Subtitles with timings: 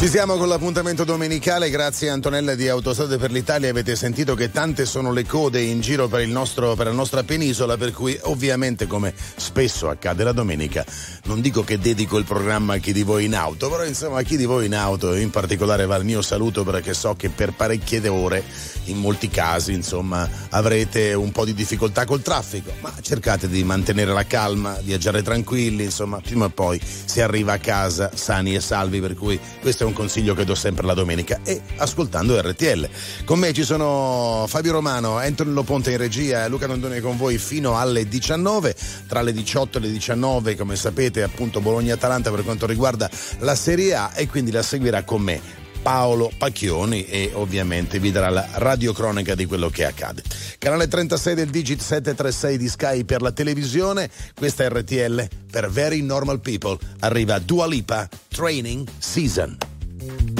[0.00, 3.68] Ci siamo con l'appuntamento domenicale, grazie Antonella di Autostrade per l'Italia.
[3.68, 7.76] Avete sentito che tante sono le code in giro per, nostro, per la nostra penisola,
[7.76, 10.86] per cui ovviamente, come spesso accade la domenica,
[11.24, 14.22] non dico che dedico il programma a chi di voi in auto, però insomma a
[14.22, 17.52] chi di voi in auto, in particolare va il mio saluto perché so che per
[17.52, 18.42] parecchie ore,
[18.84, 24.14] in molti casi, insomma, avrete un po' di difficoltà col traffico, ma cercate di mantenere
[24.14, 28.98] la calma, viaggiare tranquilli, insomma, prima o poi si arriva a casa sani e salvi,
[29.00, 32.88] per cui questo è un un consiglio che do sempre la domenica e ascoltando RTL.
[33.24, 37.76] Con me ci sono Fabio Romano, Antonio Ponte in regia Luca Dondone con voi fino
[37.76, 38.74] alle 19,
[39.06, 43.94] tra le 18 e le 19 come sapete appunto Bologna-Atalanta per quanto riguarda la Serie
[43.94, 45.40] A e quindi la seguirà con me
[45.82, 50.22] Paolo Pacchioni e ovviamente vi darà la radiocronica di quello che accade.
[50.58, 56.40] Canale 36 del Digit 736 di Sky per la televisione, questa RTL per Very Normal
[56.40, 56.78] People.
[57.00, 59.79] Arriva Dua Lipa Training Season.
[60.00, 60.39] RTL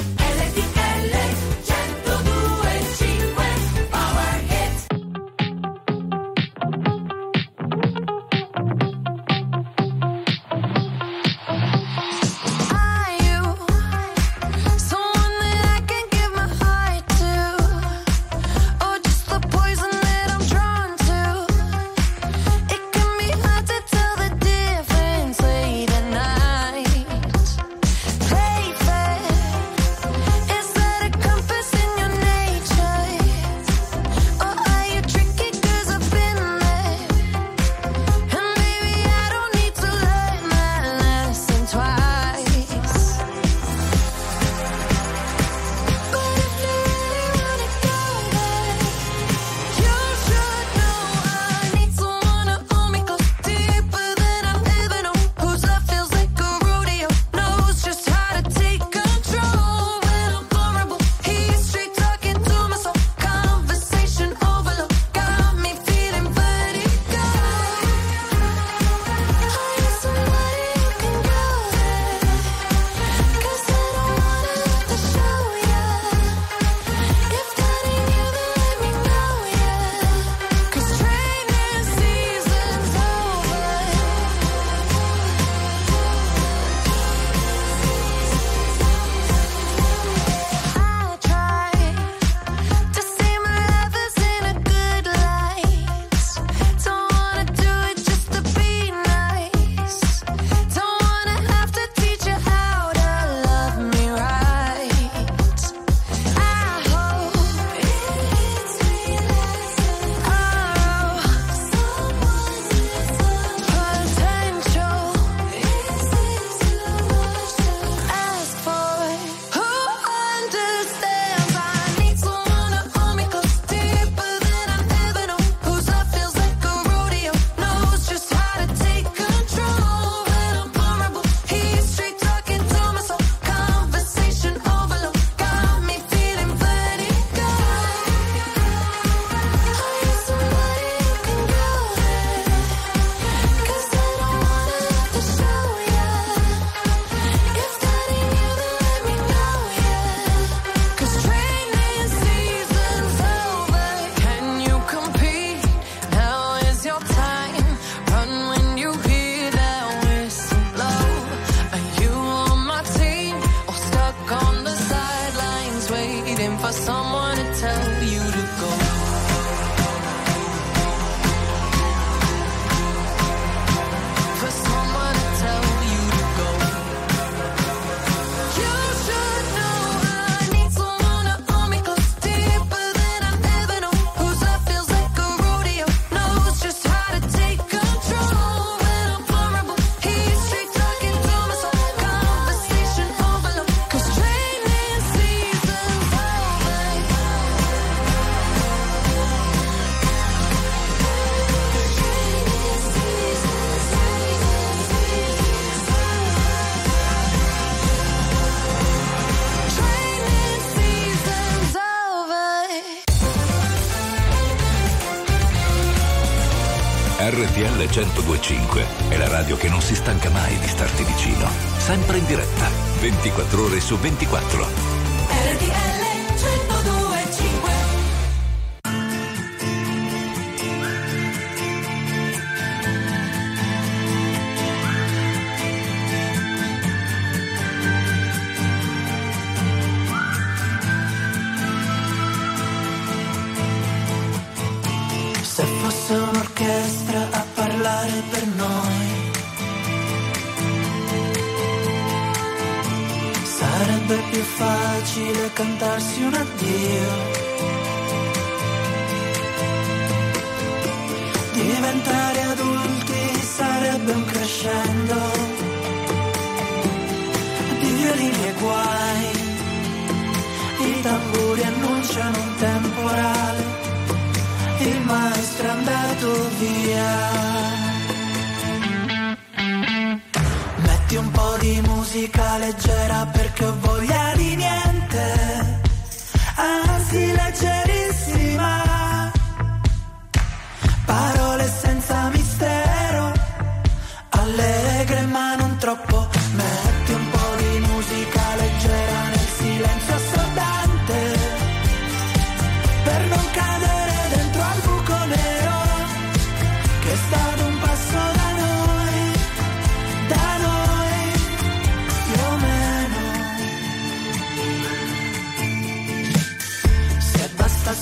[223.81, 224.70] su 24.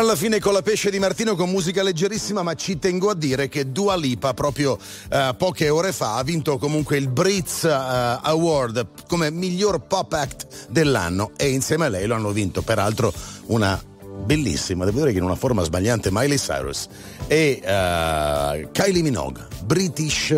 [0.00, 3.50] Alla fine con la pesce di Martino con musica leggerissima, ma ci tengo a dire
[3.50, 4.78] che Dua Lipa proprio
[5.10, 10.68] eh, poche ore fa ha vinto comunque il Brits eh, Award come miglior pop act
[10.70, 13.12] dell'anno e insieme a lei lo hanno vinto peraltro
[13.48, 13.78] una
[14.24, 16.88] bellissima, devo dire che in una forma sbagliante Miley Cyrus
[17.26, 20.34] e eh, Kylie Minogue, British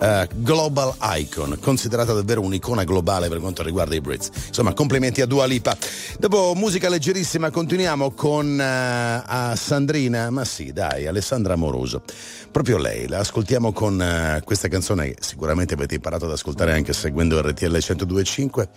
[0.00, 4.30] eh, Global Icon, considerata davvero un'icona globale per quanto riguarda i Brits.
[4.48, 5.76] Insomma, complimenti a Dua Lipa.
[6.18, 12.02] Dopo musica leggerissima continuiamo con a Sandrina, ma sì, dai, Alessandra Amoroso.
[12.50, 16.92] Proprio lei, la ascoltiamo con eh, questa canzone che sicuramente avete imparato ad ascoltare anche
[16.92, 18.68] seguendo RTL 1025.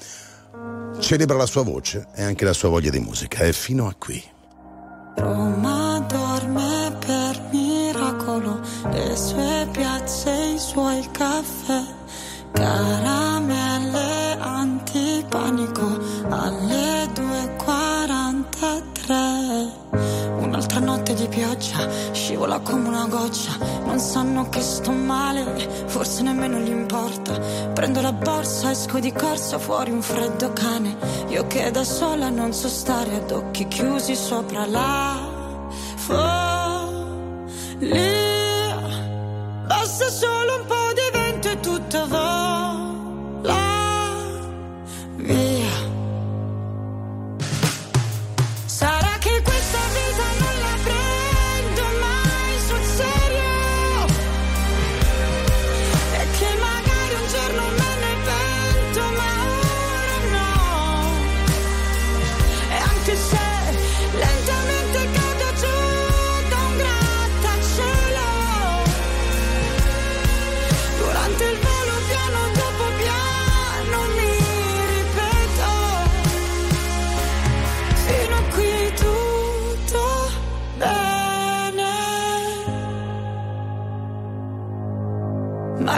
[1.00, 3.40] Celebra la sua voce e anche la sua voglia di musica.
[3.40, 4.22] È fino a qui.
[5.16, 8.60] Roma dorme per miracolo,
[8.92, 11.82] le sue piazze, i suoi caffè,
[12.52, 15.98] caramelle antipanico
[16.28, 19.70] alle 2.43.
[20.40, 23.54] Un'altra notte di pioggia, scivola come una goccia,
[23.86, 25.46] non sanno che sto male,
[25.86, 27.40] forse nemmeno gli importa.
[27.74, 30.98] Prendo la borsa, esco di corsa, fuori un freddo cane,
[31.30, 35.16] io che da sola non so stare ad occhi chiusi sopra la
[35.96, 36.90] follia.
[40.00, 42.29] Basta solo un po' di vento e tutto vola.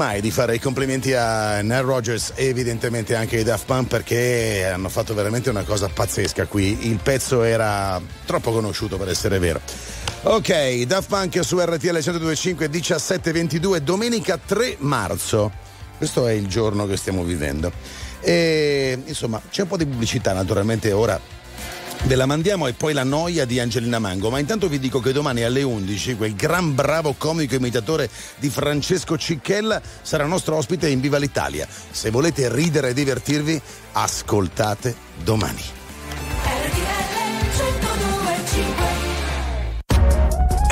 [0.00, 4.64] mai di fare i complimenti a Nile Rogers e evidentemente anche ai Daft Punk perché
[4.64, 6.88] hanno fatto veramente una cosa pazzesca qui.
[6.88, 9.60] Il pezzo era troppo conosciuto per essere vero.
[10.22, 15.52] Ok, Daft Punk su RTL 1025 1722, domenica 3 marzo.
[15.98, 17.70] Questo è il giorno che stiamo vivendo.
[18.22, 21.20] E insomma, c'è un po' di pubblicità naturalmente ora
[22.04, 25.12] Ve la mandiamo e poi la noia di Angelina Mango, ma intanto vi dico che
[25.12, 28.08] domani alle 11 quel gran bravo comico imitatore
[28.38, 31.68] di Francesco Cicchella sarà nostro ospite in Viva l'Italia.
[31.90, 33.60] Se volete ridere e divertirvi,
[33.92, 35.62] ascoltate domani.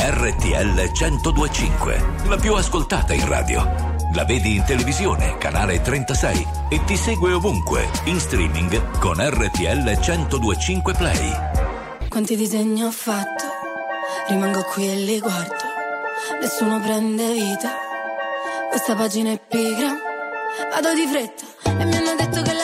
[0.00, 3.87] RTL 1025, la più ascoltata in radio.
[4.14, 10.94] La vedi in televisione, canale 36 e ti segue ovunque, in streaming con RTL 1025
[10.94, 11.32] Play.
[12.08, 13.44] Quanti disegni ho fatto,
[14.28, 15.54] rimango qui e li guardo,
[16.40, 17.70] nessuno prende vita,
[18.70, 19.94] questa pagina è pigra,
[20.70, 21.44] vado di fretta
[21.80, 22.57] e mi hanno detto che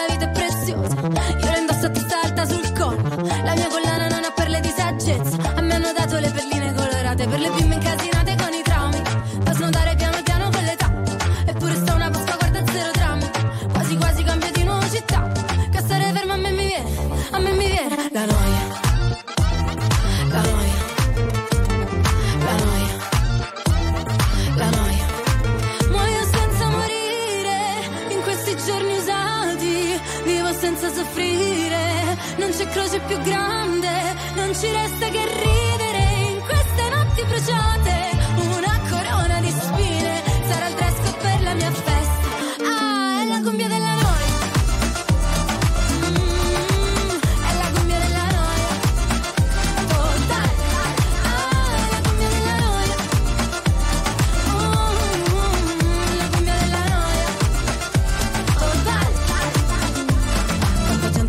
[32.64, 33.88] c'è croce più grande,
[34.36, 35.53] non ci resta che ridere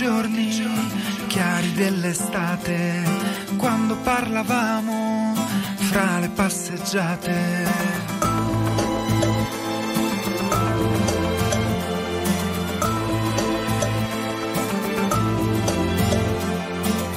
[0.00, 0.48] giorni
[1.26, 3.02] chiari dell'estate,
[3.58, 5.34] quando parlavamo
[5.76, 7.68] fra le passeggiate.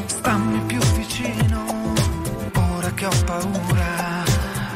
[0.06, 1.94] stammi più vicino
[2.76, 4.24] ora che ho paura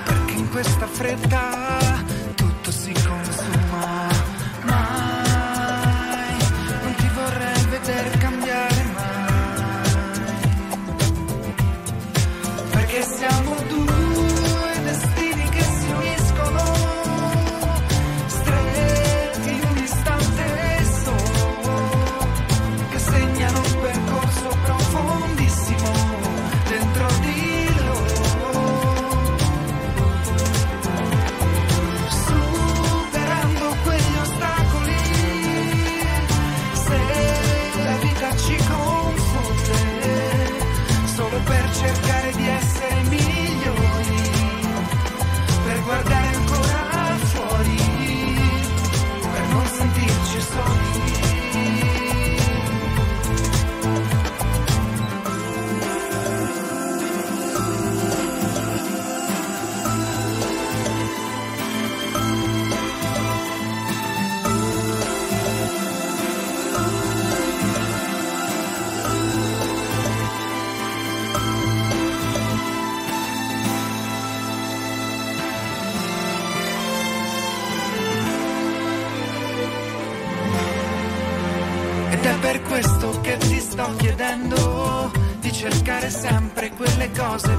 [0.06, 1.67] per questa fretta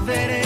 [0.09, 0.38] volveré.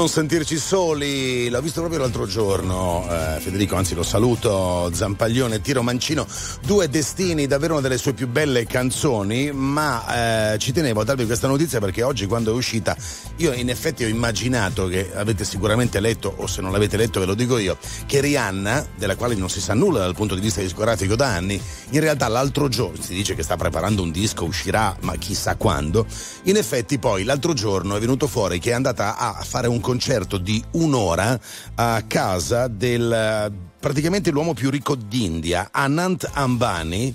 [0.00, 5.82] Non sentirci soli, l'ho visto proprio l'altro giorno, eh, Federico, anzi lo saluto, Zampaglione Tiro
[5.82, 6.26] Mancino,
[6.64, 11.26] due destini, davvero una delle sue più belle canzoni, ma eh, ci tenevo a darvi
[11.26, 12.96] questa notizia perché oggi quando è uscita
[13.40, 17.26] io in effetti ho immaginato che avete sicuramente letto, o se non l'avete letto ve
[17.26, 20.60] lo dico io, che Rihanna, della quale non si sa nulla dal punto di vista
[20.60, 24.94] discografico da anni, in realtà l'altro giorno, si dice che sta preparando un disco, uscirà
[25.00, 26.06] ma chissà quando,
[26.44, 30.36] in effetti poi l'altro giorno è venuto fuori che è andata a fare un concerto
[30.36, 31.40] di un'ora
[31.76, 37.14] a casa del praticamente l'uomo più ricco d'India, Anant Ambani.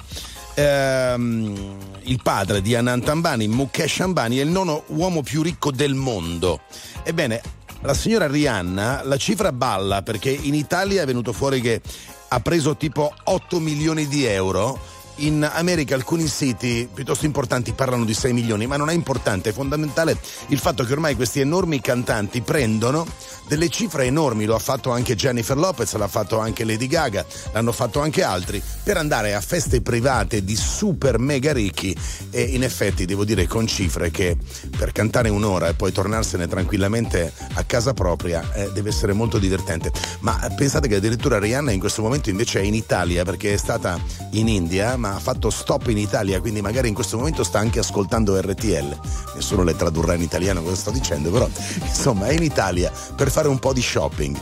[0.55, 5.95] Ehm, il padre di Anant Ambani, Mukesh Ambani, è il nono uomo più ricco del
[5.95, 6.61] mondo.
[7.03, 7.41] Ebbene,
[7.81, 11.81] la signora Rihanna, la cifra balla perché in Italia è venuto fuori che
[12.29, 14.93] ha preso tipo 8 milioni di euro.
[15.19, 19.53] In America alcuni siti piuttosto importanti parlano di 6 milioni, ma non è importante, è
[19.53, 23.05] fondamentale il fatto che ormai questi enormi cantanti prendono
[23.47, 27.71] delle cifre enormi, lo ha fatto anche Jennifer Lopez, l'ha fatto anche Lady Gaga, l'hanno
[27.71, 31.95] fatto anche altri, per andare a feste private di super mega ricchi
[32.31, 34.37] e in effetti devo dire con cifre che
[34.77, 39.91] per cantare un'ora e poi tornarsene tranquillamente a casa propria eh, deve essere molto divertente.
[40.19, 43.99] Ma pensate che addirittura Rihanna in questo momento invece è in Italia perché è stata
[44.31, 47.79] in India ma ha fatto stop in Italia, quindi magari in questo momento sta anche
[47.79, 48.99] ascoltando RTL.
[49.35, 51.47] Nessuno le tradurrà in italiano cosa sto dicendo, però
[51.85, 54.33] insomma è in Italia per fare un po' di shopping.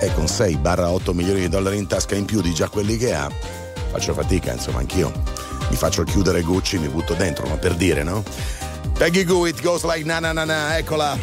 [0.00, 3.28] E con 6-8 milioni di dollari in tasca in più di già quelli che ha,
[3.90, 5.12] faccio fatica, insomma, anch'io
[5.68, 8.22] mi faccio chiudere Gucci, mi butto dentro, ma per dire, no?
[8.96, 11.18] Peggy Goo, it goes like na na na na, eccola.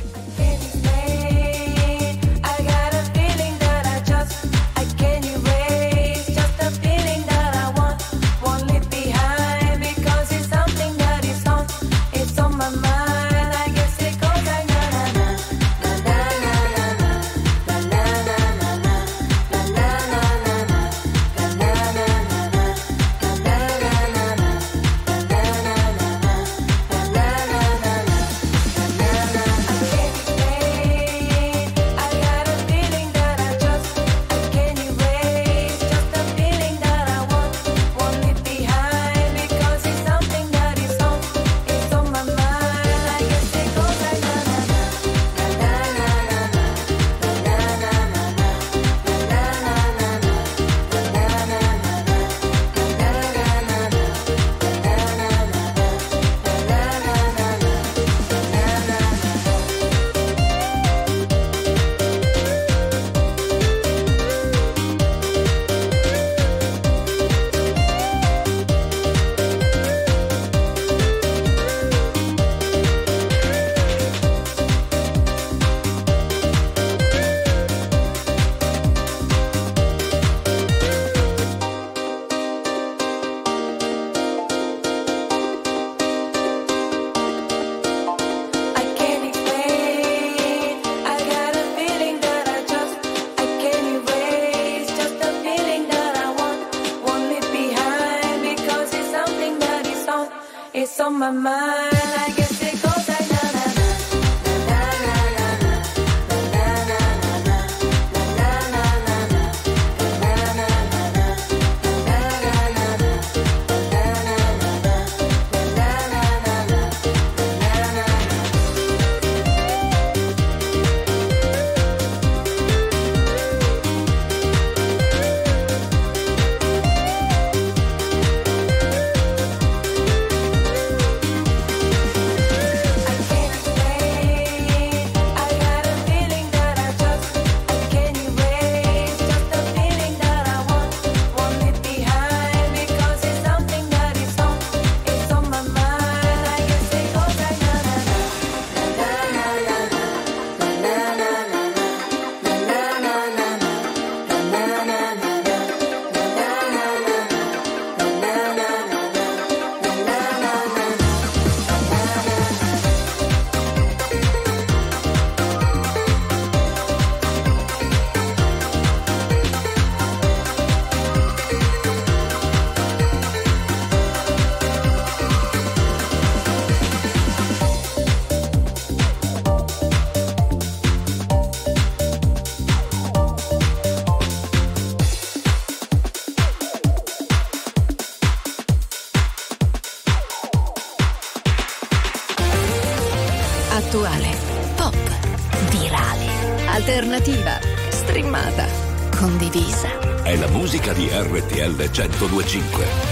[201.65, 203.04] RTL 1025.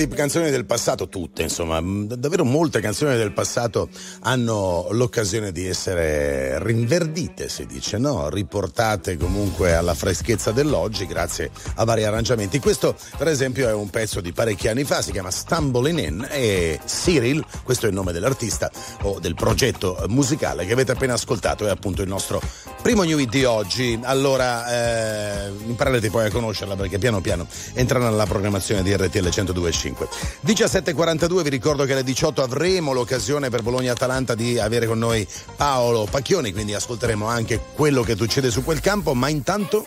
[0.00, 3.88] Grandi canzoni del passato, tutte insomma, davvero molte canzoni del passato
[4.20, 8.28] hanno l'occasione di essere rinverdite, si dice, no?
[8.28, 12.58] Riportate comunque alla freschezza dell'oggi grazie a vari arrangiamenti.
[12.60, 16.80] Questo per esempio è un pezzo di parecchi anni fa, si chiama Stumbling In e
[16.86, 18.70] Cyril, questo è il nome dell'artista
[19.02, 22.40] o del progetto musicale che avete appena ascoltato, è appunto il nostro
[22.82, 23.98] primo new hit di oggi.
[24.02, 29.89] Allora eh, imparerete poi a conoscerla perché piano piano entra nella programmazione di RTL 1025.
[29.92, 35.26] 17.42 vi ricordo che alle 18 avremo l'occasione per Bologna-Atalanta di avere con noi
[35.56, 39.86] Paolo Pacchioni, quindi ascolteremo anche quello che succede su quel campo, ma intanto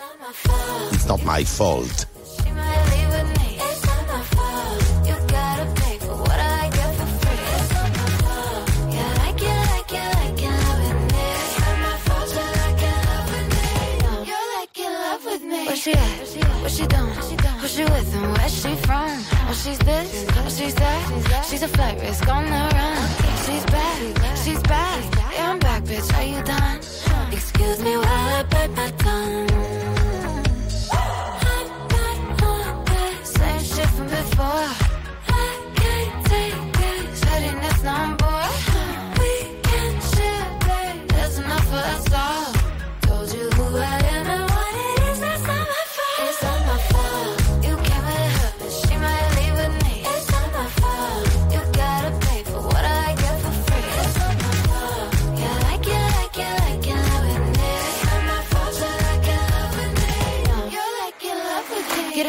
[0.92, 2.08] It's not my fault.
[15.84, 16.62] She at?
[16.62, 17.13] What she doing?
[17.74, 19.10] She with and where she from?
[19.50, 21.46] Oh, she's this, oh, she's that.
[21.50, 23.10] She's a flight risk on the run.
[23.46, 25.04] She's back, she's back.
[25.34, 26.14] Yeah, I'm back, bitch.
[26.16, 26.78] Are you done?
[27.32, 29.50] Excuse me while I bite my tongue.
[33.24, 34.70] Same shit from before.
[35.30, 37.16] I can't take it.
[37.18, 38.40] Setting this number.
[39.18, 39.32] We
[39.64, 41.10] can share, babe.
[41.10, 42.54] There's enough for us all.
[43.02, 44.03] Told you who I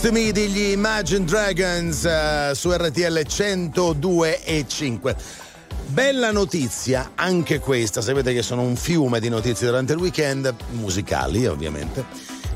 [0.00, 5.16] Next to Me degli Imagine Dragons eh, su RTL 102 e 5.
[5.88, 11.46] Bella notizia, anche questa, sapete che sono un fiume di notizie durante il weekend, musicali
[11.46, 12.02] ovviamente,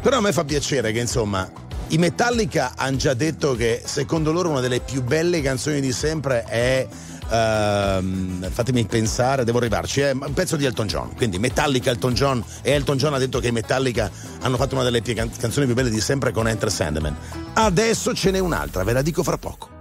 [0.01, 1.47] però a me fa piacere che insomma
[1.89, 6.45] i Metallica hanno già detto che secondo loro una delle più belle canzoni di sempre
[6.45, 6.89] è...
[7.35, 10.01] ehm, fatemi pensare, devo arrivarci.
[10.01, 11.15] È un pezzo di Elton John.
[11.15, 12.45] Quindi Metallica, Elton John.
[12.63, 14.11] E Elton John ha detto che i Metallica
[14.41, 17.17] hanno fatto una delle can- canzoni più belle di sempre con Enter Sandman.
[17.55, 19.73] Adesso ce n'è un'altra, ve la dico fra poco.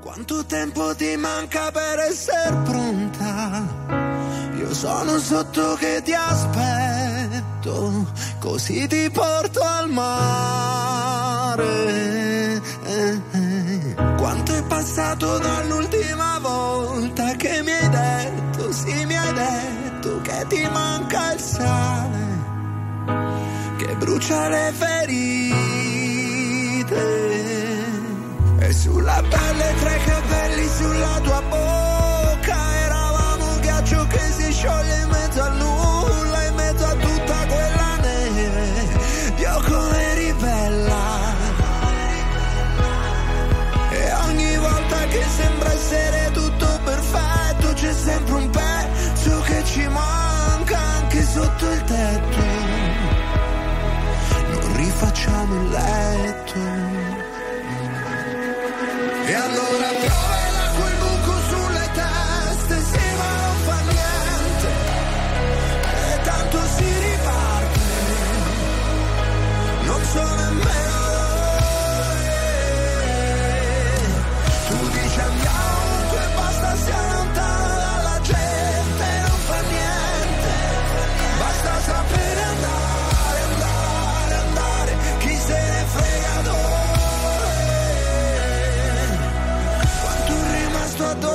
[0.00, 4.12] Quanto tempo ti manca per essere pronta?
[4.56, 8.06] Io sono sotto che ti aspetto,
[8.38, 11.04] così ti porto al mare.
[14.84, 21.40] Passato dall'ultima volta che mi hai detto, sì mi hai detto che ti manca il
[21.40, 22.26] sale,
[23.78, 25.02] che brucia le ferite.
[28.58, 31.83] E sulla pelle tra i capelli, sulla tua bocca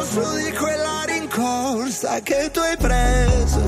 [0.10, 3.68] addosso di quella rincorsa che tu hai preso,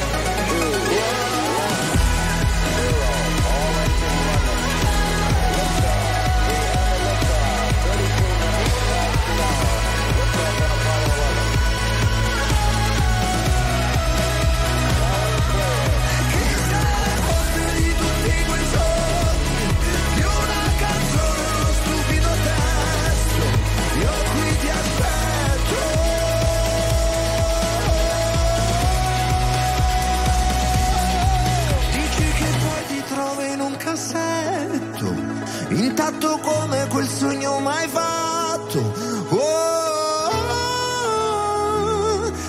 [37.21, 38.79] sogno mai fatto.
[39.29, 40.31] Oh,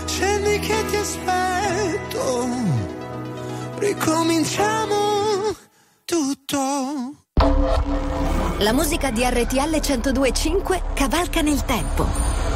[0.06, 2.48] scendi che ti aspetto,
[3.76, 5.54] ricominciamo
[6.06, 6.56] tutto.
[8.60, 12.06] La musica di RTL 1025 cavalca nel tempo.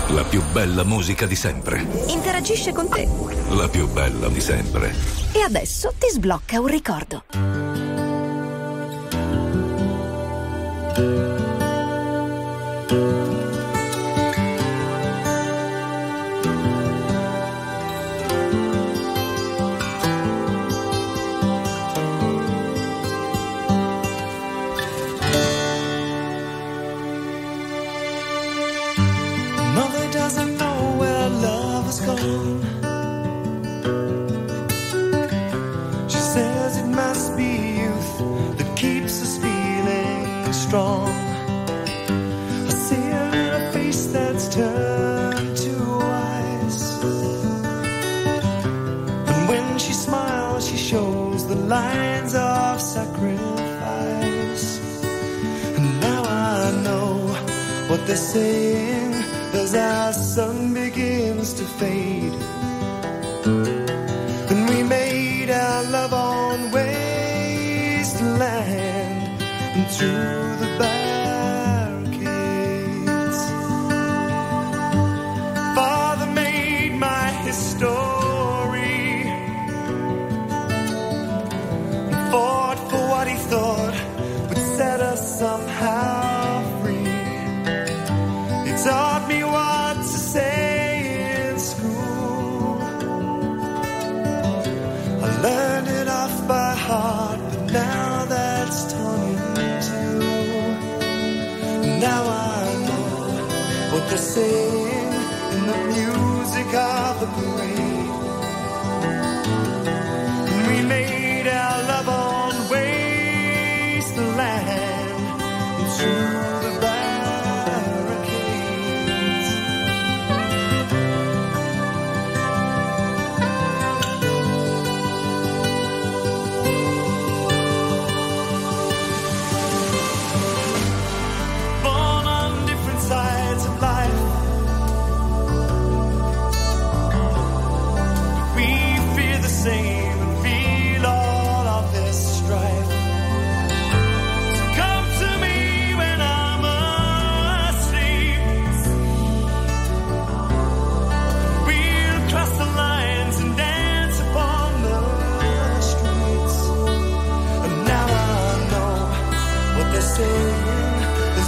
[0.09, 1.87] La più bella musica di sempre.
[2.07, 3.07] Interagisce con te.
[3.51, 4.95] La più bella di sempre.
[5.33, 7.66] E adesso ti sblocca un ricordo.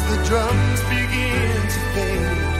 [0.09, 2.58] The drums begin to fade.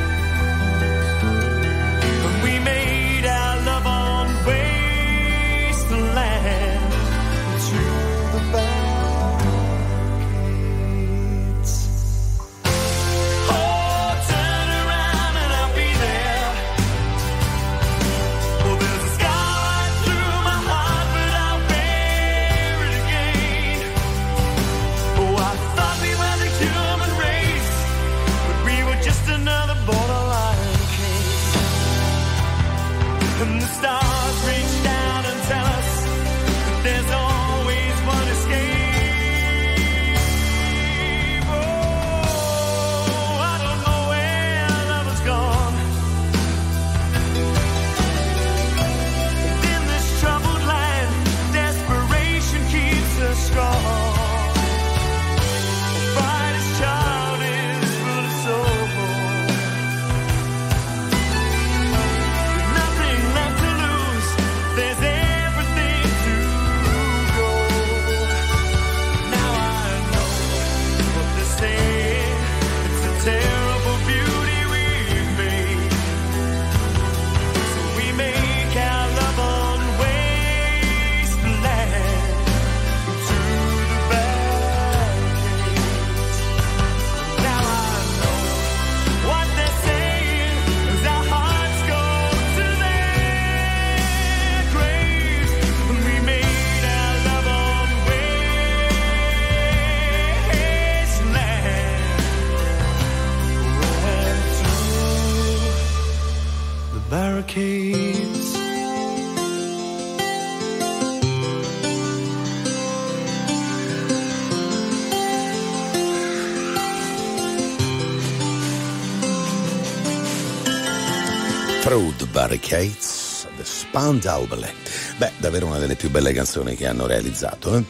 [122.59, 124.75] The Barricades, The Spandau Ballet.
[125.17, 127.77] Beh, davvero una delle più belle canzoni che hanno realizzato.
[127.77, 127.85] eh.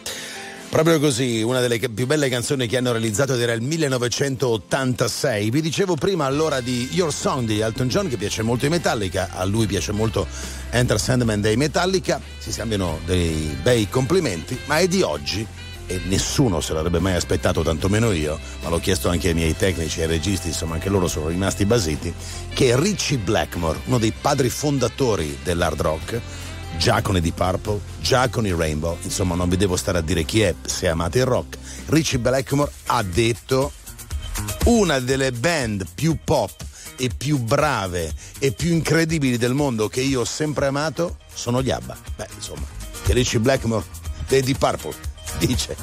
[0.69, 5.51] Proprio così, una delle più belle canzoni che hanno realizzato ed era il 1986.
[5.51, 9.31] Vi dicevo prima allora di Your Song di Elton John che piace molto ai Metallica,
[9.33, 10.27] a lui piace molto
[10.71, 15.47] Enter Sandman dei Metallica, si scambiano dei bei complimenti, ma è di oggi
[15.89, 20.01] e nessuno se l'avrebbe mai aspettato, tantomeno io, ma l'ho chiesto anche ai miei tecnici
[20.01, 22.13] e ai registi, insomma anche loro sono rimasti basiti,
[22.53, 26.21] che Richie Blackmore, uno dei padri fondatori dell'hard rock,
[26.77, 30.03] già con i Deep Purple, già con i Rainbow, insomma non vi devo stare a
[30.03, 33.73] dire chi è se amate il rock, Richie Blackmore ha detto
[34.67, 36.67] una delle band più pop
[36.97, 41.71] e più brave e più incredibili del mondo che io ho sempre amato sono gli
[41.71, 41.97] ABBA.
[42.17, 42.67] Beh, insomma,
[43.05, 43.85] che Richie Blackmore
[44.27, 45.08] dei Deep Purple
[45.39, 45.77] dice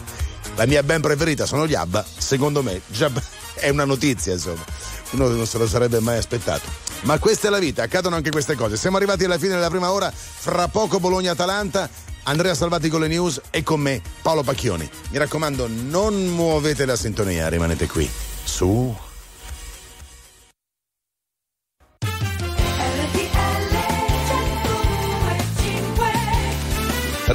[0.56, 3.12] la mia band preferita sono gli ABBA, secondo me già
[3.56, 4.64] è una notizia, insomma.
[5.12, 6.68] Uno non se lo sarebbe mai aspettato.
[7.02, 8.78] Ma questa è la vita, accadono anche queste cose.
[8.78, 11.89] Siamo arrivati alla fine della prima ora, fra poco Bologna-Atalanta
[12.24, 14.89] Andrea Salvati con le news e con me Paolo Pacchioni.
[15.10, 18.10] Mi raccomando, non muovete la sintonia, rimanete qui.
[18.43, 18.96] Su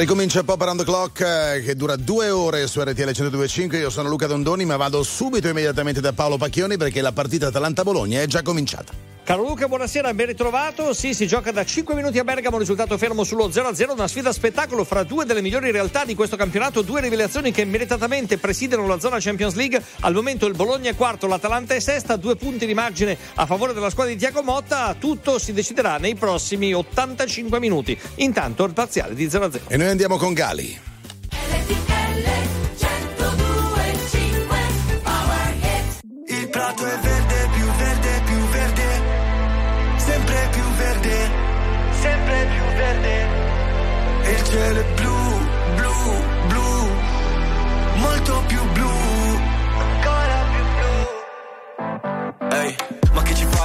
[0.01, 3.77] Ricomincia Pop Around the Clock eh, che dura due ore su RTL 102.5.
[3.77, 8.23] Io sono Luca Dondoni, ma vado subito immediatamente da Paolo Pacchioni perché la partita Atalanta-Bologna
[8.23, 8.95] è già cominciata.
[9.31, 10.93] Caro Luca, buonasera, ben ritrovato.
[10.93, 14.83] Sì, si gioca da 5 minuti a Bergamo, risultato fermo sullo 0-0, una sfida spettacolo
[14.83, 19.19] fra due delle migliori realtà di questo campionato, due rivelazioni che meritatamente presidiano la zona
[19.21, 19.81] Champions League.
[20.01, 23.73] Al momento il Bologna è quarto, l'Atalanta è sesta, due punti di margine a favore
[23.73, 24.97] della squadra di Tiago Motta.
[24.99, 27.97] Tutto si deciderà nei prossimi 85 minuti.
[28.17, 29.69] Intanto il parziale di 0-0.
[29.69, 30.77] E noi andiamo con Gali.
[31.69, 32.60] Il
[44.53, 45.10] E il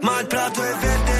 [0.00, 1.19] Ma il prato è verde,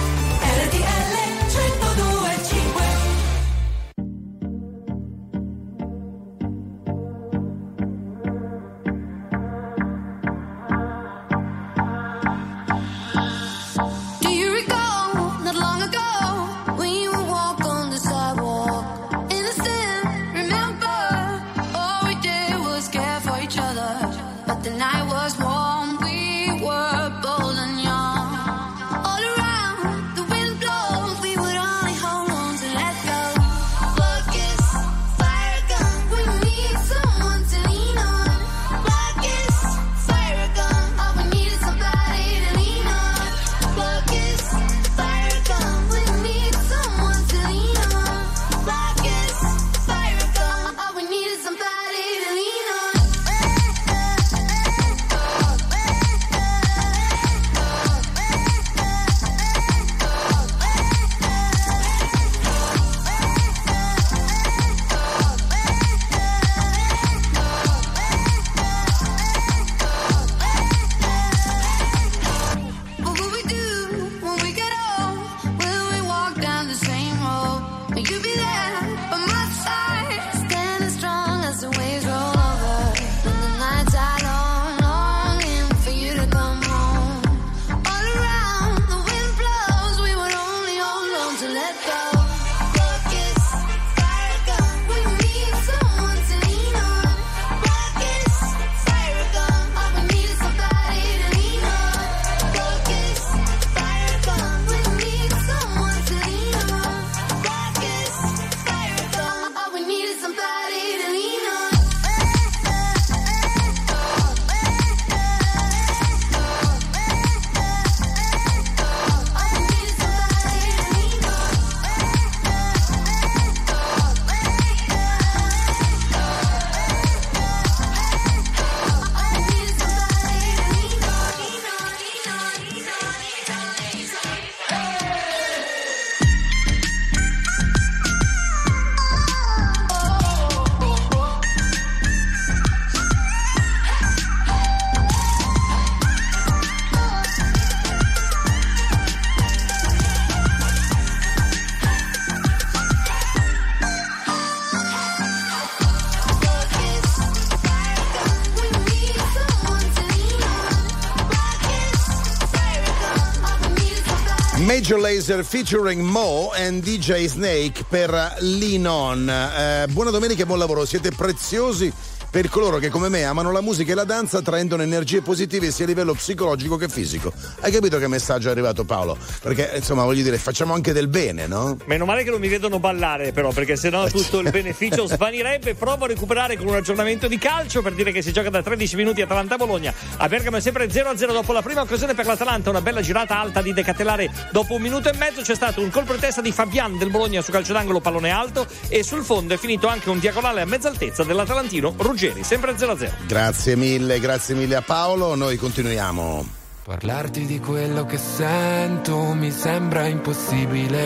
[165.21, 169.29] Laser featuring Mo and DJ Snake per Linon.
[169.29, 171.93] Eh, buona domenica e buon lavoro, siete preziosi
[172.31, 175.83] per coloro che come me amano la musica e la danza traendono energie positive sia
[175.83, 177.33] a livello psicologico che fisico.
[177.59, 179.17] Hai capito che messaggio è arrivato Paolo?
[179.41, 181.77] Perché insomma voglio dire facciamo anche del bene, no?
[181.85, 185.75] Meno male che non mi vedono ballare, però, perché sennò tutto il beneficio svanirebbe.
[185.75, 188.95] Provo a recuperare con un aggiornamento di calcio per dire che si gioca da 13
[188.95, 189.93] minuti Atalanta-Bologna.
[190.15, 192.69] A Bergamo è sempre 0-0 dopo la prima occasione per l'Atalanta.
[192.69, 194.31] Una bella girata alta di Decatelare.
[194.53, 197.41] Dopo un minuto e mezzo c'è stato un colpo di testa di Fabian del Bologna
[197.41, 198.65] su calcio d'angolo, pallone alto.
[198.87, 201.91] E sul fondo è finito anche un diagonale a mezza altezza dell'Atalantino
[202.21, 202.43] Ruggeri.
[202.43, 203.25] Sempre 0-0.
[203.25, 205.33] Grazie mille, grazie mille a Paolo.
[205.33, 206.59] Noi continuiamo.
[206.83, 210.99] Parlarti di quello che sento mi sembra impossibile,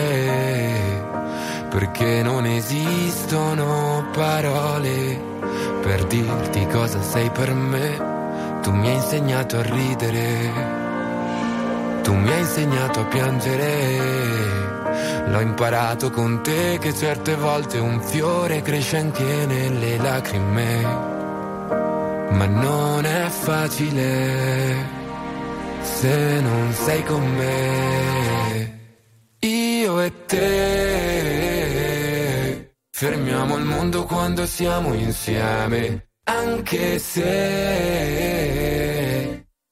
[1.70, 5.20] perché non esistono parole
[5.82, 8.14] per dirti cosa sei per me.
[8.62, 10.52] Tu mi hai insegnato a ridere,
[12.02, 14.55] tu mi hai insegnato a piangere.
[15.28, 20.82] L'ho imparato con te che certe volte un fiore cresce anche nelle lacrime.
[22.30, 25.04] Ma non è facile
[25.82, 28.74] se non sei con me.
[29.40, 31.56] Io e te
[32.90, 37.26] fermiamo il mondo quando siamo insieme, anche se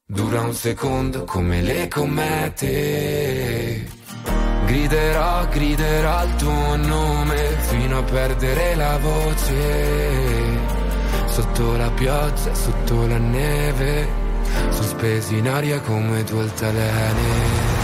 [0.07, 2.75] dura un secondo come le comete.
[4.67, 10.59] Griderò, griderò il tuo nome fino a perdere la voce.
[11.27, 14.09] Sotto la pioggia, sotto la neve,
[14.71, 17.84] sospesi in aria come due altalene.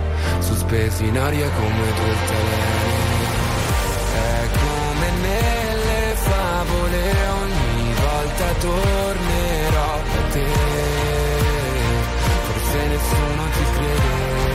[0.51, 2.89] sospesi in aria come due altalene.
[4.13, 7.01] È come nelle favole,
[7.41, 10.45] ogni volta tornerò da te.
[12.47, 14.50] Forse nessuno ci crede.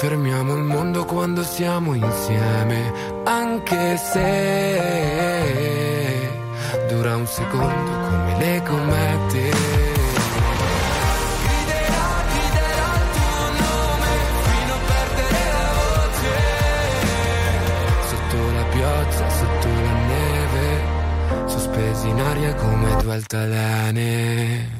[0.00, 2.90] Fermiamo il mondo quando siamo insieme,
[3.24, 4.80] anche se
[6.88, 9.50] dura un secondo come le comete.
[11.42, 14.12] Griderò, griderò il tuo nome
[14.48, 16.32] fino a perdere la voce.
[18.08, 20.64] Sotto la pioggia, sotto la neve,
[21.44, 24.79] sospesi in aria come due altalene.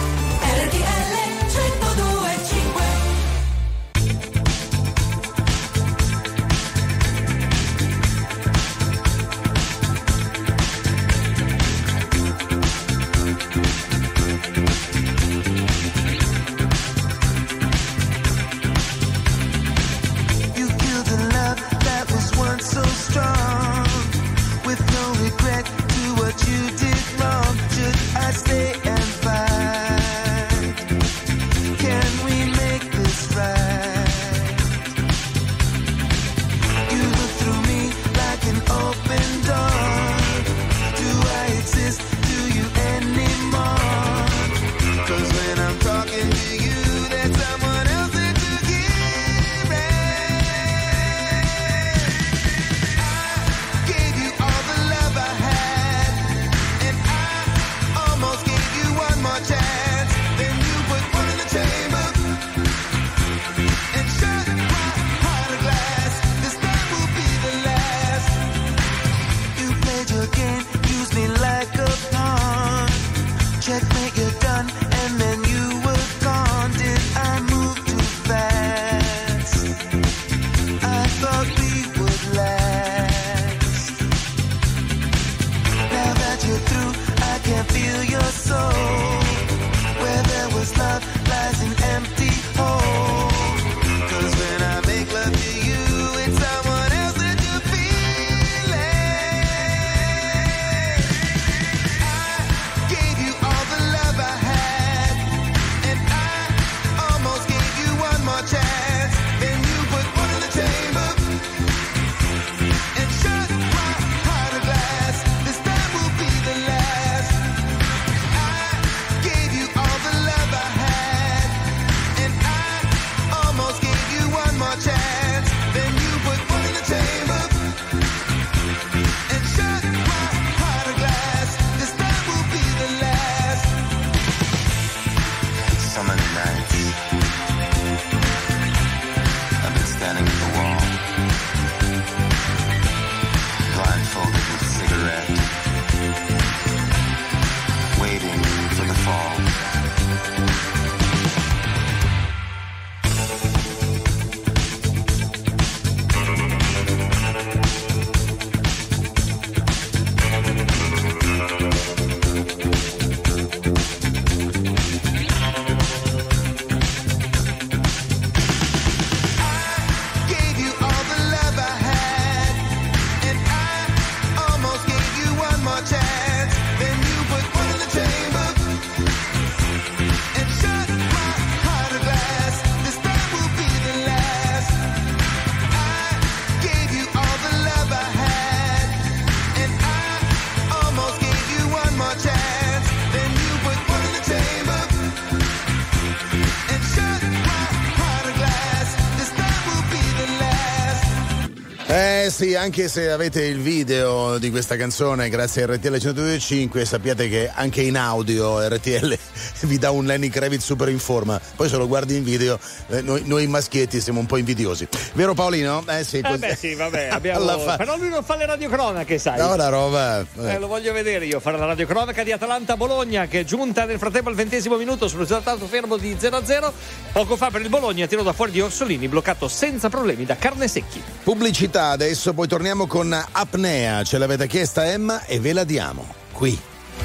[202.41, 207.51] Sì, anche se avete il video di questa canzone grazie a RTL 125 sappiate che
[207.53, 209.15] anche in audio RTL
[209.67, 211.39] vi dà un Lenny Kravitz super in forma.
[211.55, 214.87] Poi se lo guardi in video eh, noi, noi maschietti siamo un po' invidiosi.
[215.13, 215.83] Vero Paolino?
[215.87, 216.37] Eh sì, Eh così.
[216.37, 217.57] beh sì, vabbè, abbiamo...
[217.59, 219.37] Fa- però lui non fa le radiocronache, sai.
[219.37, 220.25] No, la roba.
[220.45, 224.29] Eh, lo voglio vedere io fare la radiocronaca di Atalanta-Bologna che è giunta nel frattempo
[224.29, 226.71] al ventesimo minuto sul risultato fermo di 0-0.
[227.11, 230.67] Poco fa per il Bologna tiro da fuori di Orsolini bloccato senza problemi da Carne
[230.67, 231.01] Secchi.
[231.23, 234.03] Pubblicità, adesso poi torniamo con Apnea.
[234.03, 236.57] Ce l'avete chiesta Emma e ve la diamo qui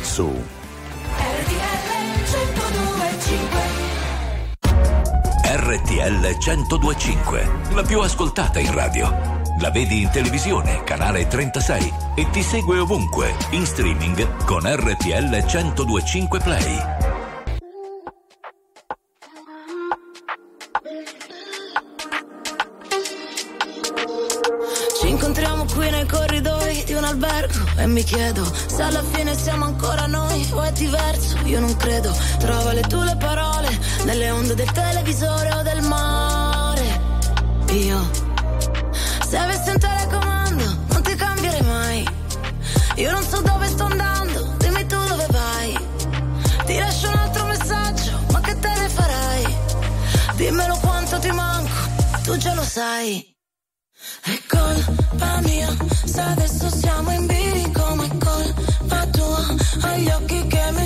[0.02, 0.32] su
[5.68, 9.10] RTL 1025, la più ascoltata in radio.
[9.58, 16.38] La vedi in televisione, canale 36 e ti segue ovunque, in streaming con RTL 1025
[16.38, 16.78] Play.
[25.00, 29.64] Ci incontriamo qui nei corridoi di un albergo e mi chiedo se alla fine siamo
[29.64, 31.38] ancora noi o è diverso.
[31.44, 32.14] Io non credo.
[32.38, 33.46] Trova le tue le parole
[34.06, 37.00] nelle onde del televisore o del mare.
[37.72, 38.10] Io,
[39.28, 42.08] se avessi un telecomando, non ti cambierei mai.
[42.96, 45.78] Io non so dove sto andando, dimmi tu dove vai.
[46.66, 49.56] Ti lascio un altro messaggio, ma che te ne farai?
[50.36, 51.78] Dimmelo quanto ti manco,
[52.22, 53.34] tu già lo sai.
[54.22, 55.68] È colpa mia,
[56.04, 59.44] se adesso siamo in bilico, ma è colpa tua.
[59.80, 60.85] Hai gli occhi che mi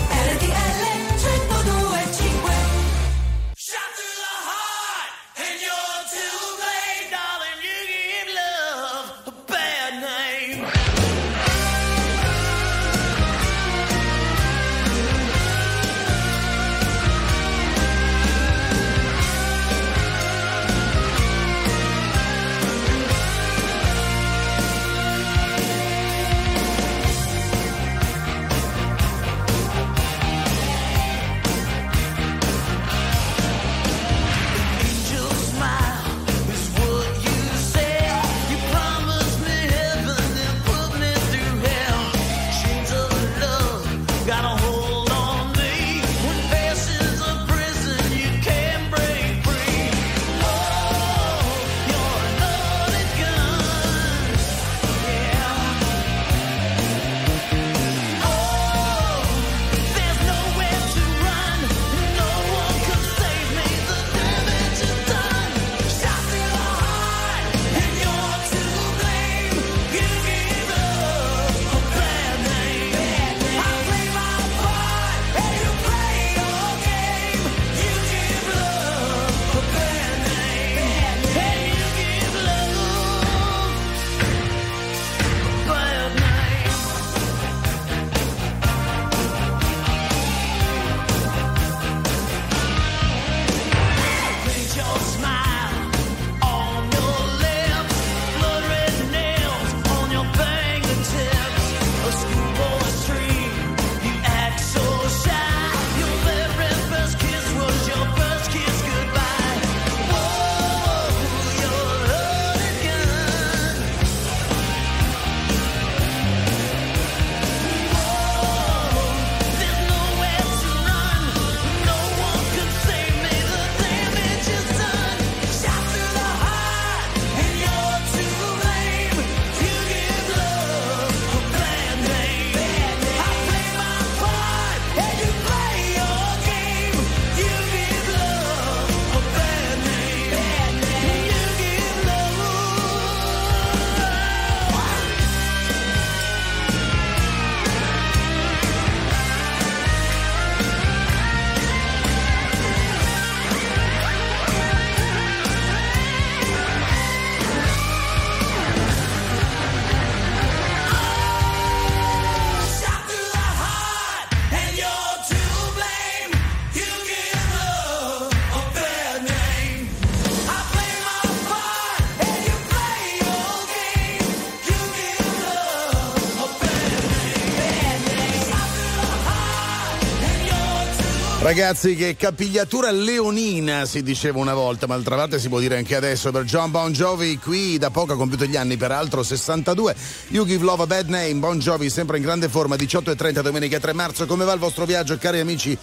[181.51, 185.97] Ragazzi, che capigliatura leonina si diceva una volta, ma d'altra parte si può dire anche
[185.97, 189.93] adesso per John Bon Jovi, qui da poco ha compiuto gli anni, peraltro 62.
[190.29, 193.41] You give love a bad name, Bon Jovi sempre in grande forma, 18 e 30
[193.41, 194.25] domenica 3 marzo.
[194.27, 195.77] Come va il vostro viaggio, cari amici?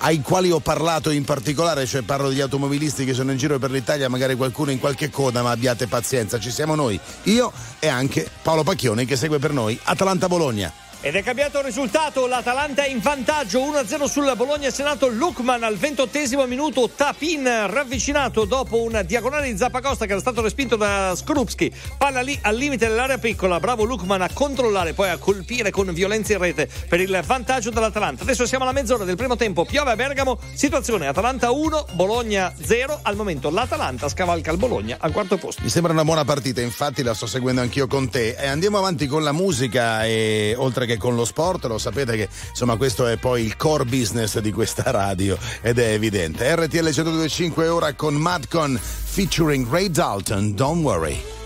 [0.00, 3.72] ai quali ho parlato in particolare, cioè parlo degli automobilisti che sono in giro per
[3.72, 8.30] l'Italia, magari qualcuno in qualche coda, ma abbiate pazienza, ci siamo noi, io e anche
[8.40, 10.72] Paolo Pacchioni che segue per noi Atalanta-Bologna.
[11.00, 13.60] Ed è cambiato il risultato, l'Atalanta è in vantaggio.
[13.60, 14.68] 1-0 sul Bologna.
[14.70, 20.42] Senato Lukman al 28 minuto, Tapin ravvicinato dopo un diagonale di Zappacosta che era stato
[20.42, 25.18] respinto da Skrupski, palla lì al limite dell'area piccola, bravo Lukman a controllare, poi a
[25.18, 28.24] colpire con violenza in rete per il vantaggio dell'Atalanta.
[28.24, 32.98] Adesso siamo alla mezz'ora del primo tempo, piove a Bergamo, situazione Atalanta 1, Bologna 0,
[33.02, 35.62] al momento l'Atalanta scavalca il Bologna al quarto posto.
[35.62, 38.34] Mi sembra una buona partita, infatti la sto seguendo anch'io con te.
[38.38, 42.28] E andiamo avanti con la musica e oltre che con lo sport, lo sapete che
[42.48, 46.54] insomma questo è poi il core business di questa radio ed è evidente.
[46.56, 51.37] RTL 1025 ora con Madcon featuring Ray Dalton, Don't Worry.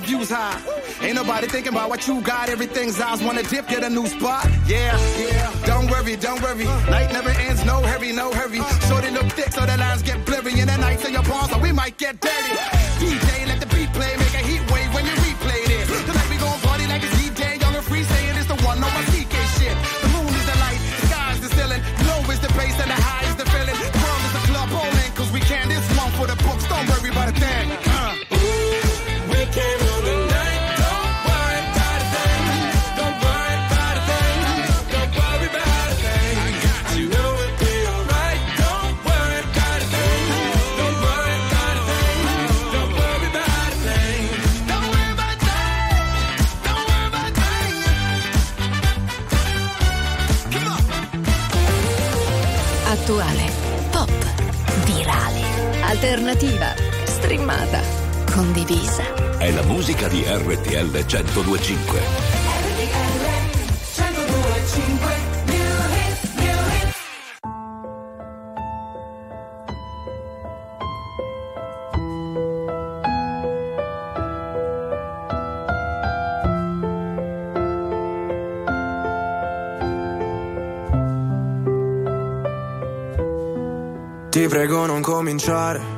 [0.00, 0.60] The views high.
[1.02, 2.48] Ain't nobody thinking about what you got.
[2.48, 4.46] Everything's eyes wanna dip, get a new spot.
[4.66, 5.52] Yeah, yeah.
[5.66, 6.64] Don't worry, don't worry.
[6.90, 8.60] Night never ends, no hurry, no hurry.
[8.88, 10.60] Shorty look thick, so the lines get blurry.
[10.60, 12.54] And the nights in your palms, so we might get dirty.
[13.00, 14.16] DJ, let the beat play,
[59.98, 62.00] musica di RTL 1025.
[84.30, 85.97] Ti prego non cominciare,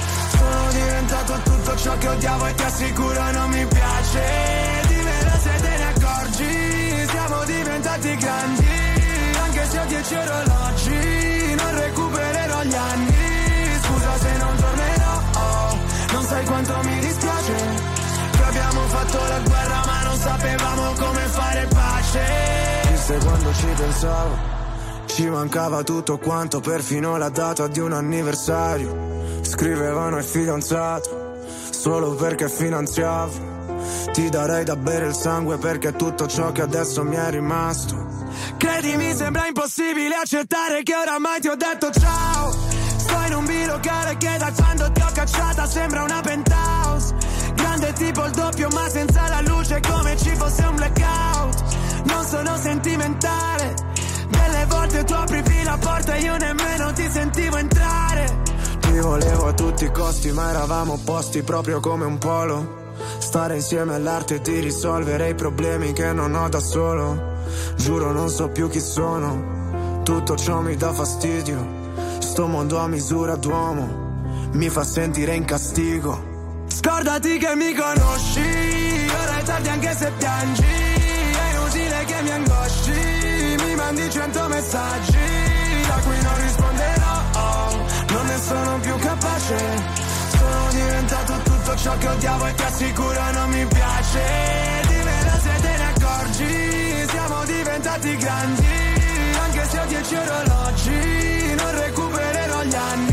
[0.41, 4.23] Sono diventato tutto ciò che odiavo e ti assicuro non mi piace.
[4.87, 8.67] Dimmelo se te ne accorgi Siamo diventati grandi.
[9.43, 13.15] Anche se ho dieci orologi Non recupererò gli anni.
[13.83, 15.77] Scusa se non tornerò
[16.11, 17.55] Non sai quanto mi dispiace.
[18.31, 22.23] Che abbiamo fatto la guerra ma non sapevamo come fare pace.
[22.87, 24.60] Chissà quando ci pensavo
[25.13, 31.21] Ci mancava tutto quanto Perfino la data di un anniversario Scrivevano il fidanzato
[31.71, 33.49] solo perché finanziavo.
[34.13, 37.95] Ti darei da bere il sangue perché tutto ciò che adesso mi è rimasto.
[38.57, 42.51] Credimi, sembra impossibile accettare che oramai ti ho detto ciao.
[42.97, 47.15] Sto in un bilocale che da quando ti ho cacciata sembra una penthouse.
[47.55, 51.63] Grande tipo il doppio ma senza la luce come ci fosse un blackout.
[52.05, 53.90] Non sono sentimentale.
[54.51, 58.41] Delle volte tu aprivi la porta e io nemmeno ti sentivo entrare.
[58.81, 62.93] Ti volevo a tutti i costi ma eravamo opposti proprio come un polo.
[63.19, 67.39] Stare insieme all'arte di risolvere i problemi che non ho da solo.
[67.77, 70.01] Giuro non so più chi sono.
[70.03, 71.79] Tutto ciò mi dà fastidio.
[72.19, 74.09] Sto mondo a misura d'uomo
[74.53, 76.65] mi fa sentire in castigo.
[76.67, 80.63] Scordati che mi conosci, ora è tardi anche se piangi.
[80.63, 83.30] È inutile che mi angosci,
[83.91, 85.17] mandi cento messaggi
[85.85, 87.19] da cui non risponderò.
[88.07, 89.57] Non ne sono più capace,
[90.29, 94.21] sono diventato tutto ciò che odiavo e ti assicuro non mi piace.
[94.87, 98.67] Dimmelo se te ne accorgi, siamo diventati grandi,
[99.43, 103.10] anche se ho dieci orologi, non recupererò gli anni.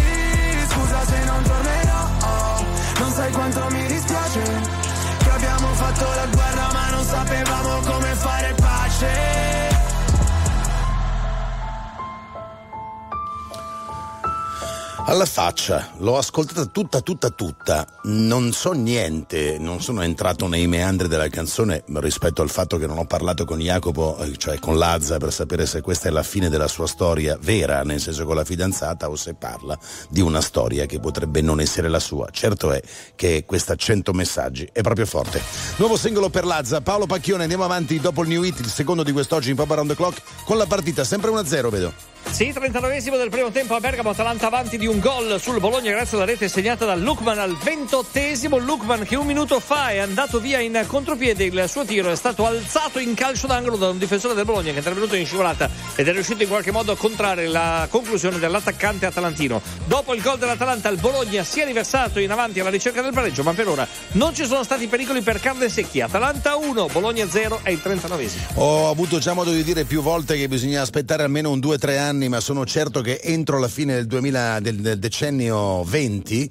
[15.09, 17.87] Alla faccia, l'ho ascoltata tutta, tutta, tutta.
[18.03, 22.99] Non so niente, non sono entrato nei meandri della canzone rispetto al fatto che non
[22.99, 26.51] ho parlato con Jacopo, eh, cioè con Lazza, per sapere se questa è la fine
[26.51, 29.79] della sua storia vera, nel senso con la fidanzata, o se parla
[30.11, 32.29] di una storia che potrebbe non essere la sua.
[32.31, 32.83] Certo è
[33.17, 35.41] che questa 100 messaggi è proprio forte.
[35.77, 39.13] Nuovo singolo per Lazza, Paolo Pacchione, andiamo avanti dopo il New Hit, il secondo di
[39.13, 42.18] quest'oggi in Pop Around the Clock, con la partita sempre 1-0, vedo.
[42.31, 46.17] Sì, 39esimo del primo tempo a Bergamo, Atalanta avanti di un gol sul Bologna grazie
[46.17, 48.63] alla rete segnata da Lukman al 28esimo.
[48.63, 52.47] Lukman che un minuto fa è andato via in contropiede, il suo tiro è stato
[52.47, 56.07] alzato in calcio d'angolo da un difensore del Bologna che è intervenuto in scivolata ed
[56.07, 59.61] è riuscito in qualche modo a contrarre la conclusione dell'attaccante atalantino.
[59.87, 63.43] Dopo il gol dell'Atalanta il Bologna si è riversato in avanti alla ricerca del pareggio,
[63.43, 66.01] ma per ora non ci sono stati pericoli per Carne Secchi.
[66.03, 68.53] Atalanta 1, Bologna 0 è il 39esimo.
[68.55, 72.18] Ho avuto già modo di dire più volte che bisogna aspettare almeno un 2-3 anni,
[72.27, 76.51] ma sono certo che entro la fine del, 2000, del, del decennio 20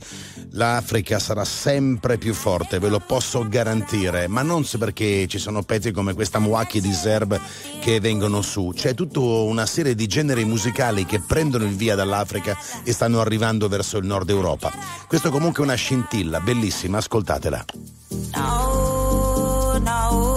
[0.52, 5.92] l'Africa sarà sempre più forte, ve lo posso garantire, ma non perché ci sono pezzi
[5.92, 7.40] come questa Mwaki di Zerb
[7.80, 12.58] che vengono su, c'è tutta una serie di generi musicali che prendono il via dall'Africa
[12.84, 14.72] e stanno arrivando verso il nord Europa.
[15.08, 17.66] Questo comunque è una scintilla, bellissima, ascoltatela.
[18.36, 20.37] No, no,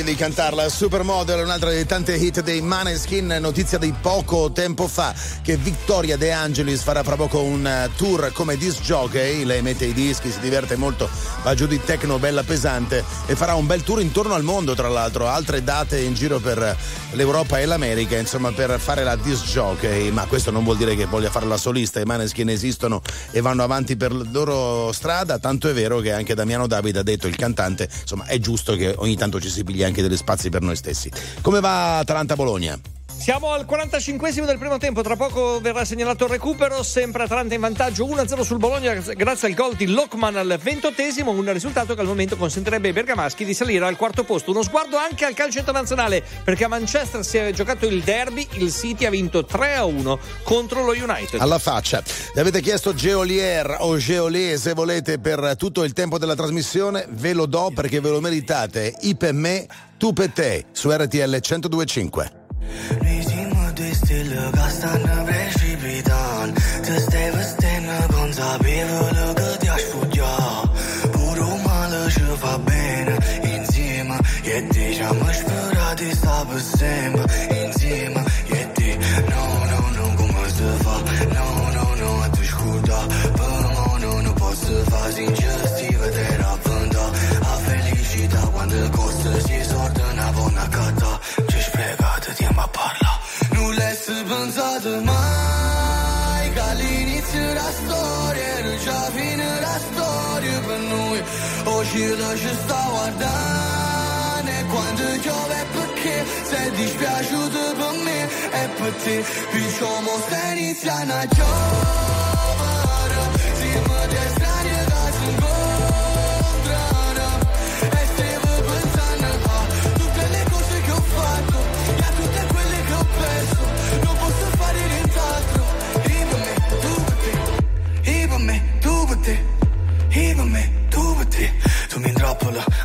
[0.00, 0.68] voglia di cantarla.
[0.68, 3.38] Supermodel, un'altra delle tante hit dei Maneskin.
[3.40, 8.32] Notizia di poco tempo fa che Victoria De Angelis farà fra poco un eh, tour
[8.32, 9.44] come disc jockey.
[9.44, 11.08] Lei mette i dischi, si diverte molto,
[11.42, 14.88] va giù di techno bella pesante e farà un bel tour intorno al mondo, tra
[14.88, 15.28] l'altro.
[15.28, 16.76] Altre date in giro per
[17.12, 20.10] l'Europa e l'America, insomma, per fare la disc jockey.
[20.10, 22.00] Ma questo non vuol dire che voglia fare la solista.
[22.00, 25.38] I Maneskin esistono e vanno avanti per la loro strada.
[25.38, 28.94] Tanto è vero che anche Damiano Davide ha detto, il cantante, insomma, è giusto che
[28.96, 31.10] ogni tanto ci si pigli anche degli spazi per noi stessi.
[31.42, 32.78] Come va Atalanta-Bologna?
[33.20, 37.60] Siamo al 45 del primo tempo, tra poco verrà segnalato il recupero, sempre Atalanta in
[37.60, 42.06] vantaggio 1-0 sul Bologna grazie al gol di Lokman al ventottesimo, un risultato che al
[42.06, 44.52] momento consentirebbe ai bergamaschi di salire al quarto posto.
[44.52, 48.72] Uno sguardo anche al calcio internazionale, perché a Manchester si è giocato il derby, il
[48.72, 51.42] City ha vinto 3-1 contro lo United.
[51.42, 52.02] Alla faccia.
[52.32, 57.34] Vi avete chiesto Geolier o Geolier se volete per tutto il tempo della trasmissione, ve
[57.34, 58.94] lo do perché ve lo meritate.
[59.02, 59.66] I per me,
[59.98, 62.39] tu per te, su RTL 1025.
[62.60, 66.00] We for twisted look, I stand up and she be.
[66.84, 67.30] To stay
[94.50, 101.22] pensato mai Che all'inizio della storia era già fine la storia per noi
[101.64, 108.92] Oggi la ci sta guardando E quando piove perché sei dispiaciuto per me E per
[109.02, 109.24] te.
[109.52, 112.29] Diciamo stai iniziando a giovere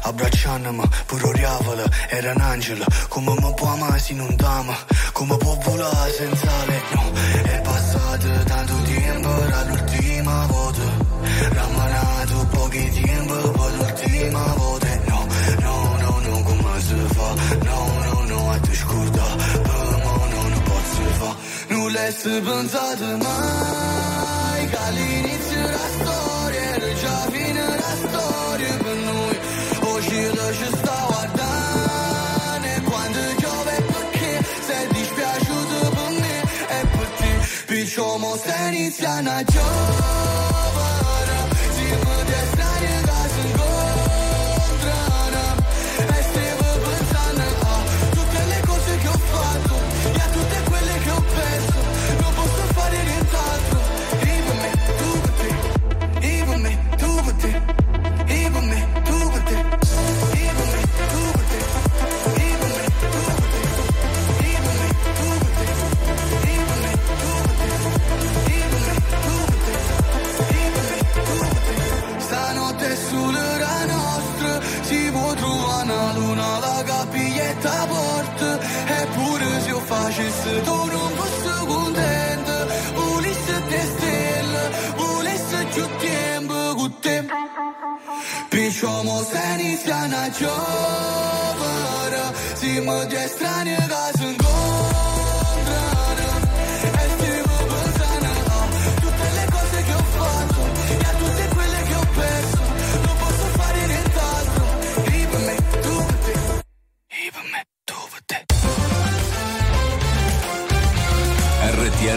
[0.06, 2.86] abbracciandomi Pure oriavola, era un angelo.
[3.10, 4.76] Come mi può amare se non t'ama?
[5.12, 7.12] Come può volare senza lei No,
[7.44, 10.82] è passato tanto tempo Era l'ultima volta.
[11.50, 14.88] Rammanato pochi tempo Poi l'ultima volta.
[15.06, 15.28] No,
[15.60, 17.34] no, no, no, come si fa?
[17.64, 19.24] No, no, no, a te scorda.
[19.64, 21.36] Per mo no, non posso fa
[21.70, 25.35] Non l'hai pensato mai Che
[37.96, 39.62] como ceniza nacho.
[88.80, 92.26] somos tenis la na chovara
[92.60, 95.15] Si më gjes trani nga zëngora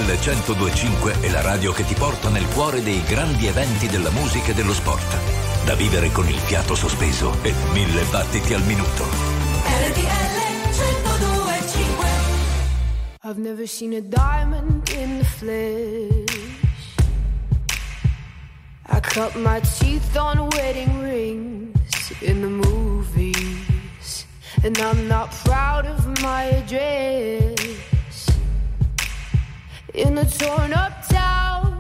[0.08, 4.52] RTL 1025 è la radio che ti porta nel cuore dei grandi eventi della musica
[4.52, 5.04] e dello sport.
[5.66, 9.04] Da vivere con il fiato sospeso e mille battiti al minuto.
[9.04, 10.38] RTL
[10.72, 12.06] 1025
[13.24, 16.94] I've never seen a diamond in the flesh.
[18.86, 24.24] I cut my teeth on wedding rings in the movies.
[24.64, 27.87] And I'm not proud of my address.
[29.94, 31.78] In a torn up town,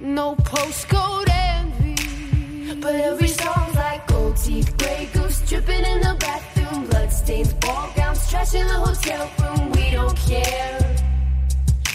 [0.00, 2.74] no postcode envy.
[2.80, 8.28] But every song's like gold teeth, gray goose dripping in the bathroom, bloodstains, ball gowns,
[8.28, 9.70] trash in the hotel room.
[9.70, 10.96] We don't care.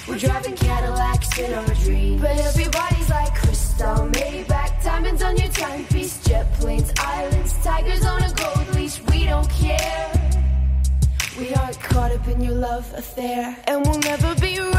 [0.08, 2.22] We're driving Cadillacs in our dreams.
[2.22, 8.34] But everybody's like crystal, Maybach, diamonds on your timepiece, jet planes, islands, tigers on a
[8.34, 9.02] gold leash.
[9.12, 10.17] We don't care.
[11.38, 14.74] We aren't caught up in your love affair, and we'll never be royals.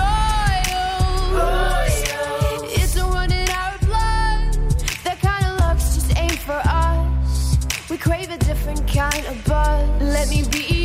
[2.75, 4.59] It's a run in our blood.
[5.05, 7.57] That kind of luck's just ain't for us.
[7.89, 9.89] We crave a different kind of buzz.
[10.03, 10.78] Let me be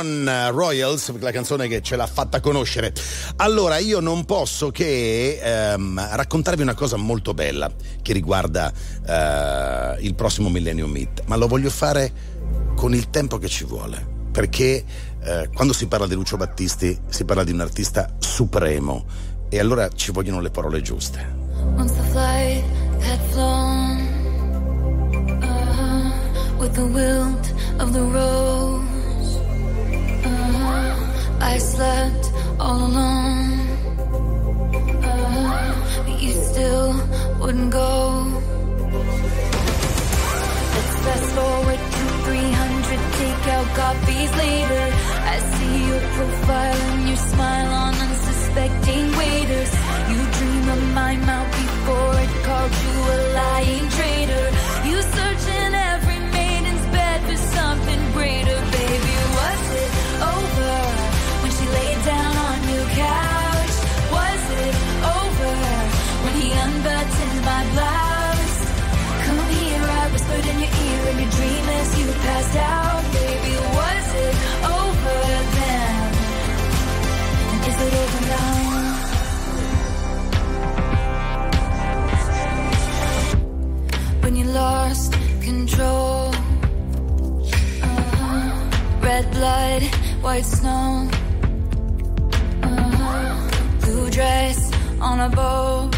[0.00, 2.94] John Royals, la canzone che ce l'ha fatta conoscere.
[3.36, 7.70] Allora, io non posso che ehm, raccontarvi una cosa molto bella
[8.00, 8.72] che riguarda
[9.06, 12.10] eh, il prossimo Millennium Meet, ma lo voglio fare
[12.74, 14.18] con il tempo che ci vuole.
[14.32, 14.82] Perché
[15.22, 19.04] eh, quando si parla di Lucio Battisti si parla di un artista supremo
[19.50, 21.38] e allora ci vogliono le parole giuste.
[21.76, 22.64] Once the flight
[23.02, 23.98] had flown
[25.42, 28.69] uh, with the wilt of the road.
[31.50, 32.24] I slept
[32.60, 33.66] all alone.
[36.06, 36.92] But you still
[37.40, 37.90] wouldn't go.
[40.74, 44.84] Let's fast forward to 300 takeout copies later.
[45.34, 49.72] I see your profile and your smile on unsuspecting waiters.
[50.10, 54.69] You dream of my mouth before it called you a lying traitor.
[62.04, 63.76] Down on your couch?
[64.16, 64.74] Was it
[65.16, 65.52] over
[66.24, 68.58] when he unbuttoned my blouse?
[69.24, 73.54] Come here, I whispered in your ear in your dream as you passed out, baby.
[73.78, 74.34] Was it
[74.80, 75.20] over
[75.58, 75.96] then?
[77.50, 78.58] And is it over now?
[84.22, 85.12] When you lost
[85.42, 86.32] control,
[87.82, 89.00] uh-huh.
[89.02, 89.82] red blood,
[90.22, 91.19] white snow.
[94.10, 95.90] Dress on a boat.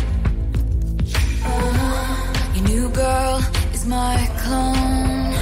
[1.44, 2.54] Uh-huh.
[2.54, 3.38] Your new girl
[3.72, 5.32] is my clone.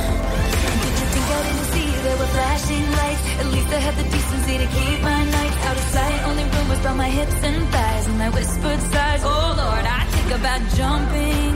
[0.85, 3.25] Did you think I didn't see there were flashing lights?
[3.41, 6.19] At least I had the decency to keep my nights out of sight.
[6.29, 9.23] Only rumors about my hips and thighs and my whispered sighs.
[9.25, 11.53] Oh Lord, I think about jumping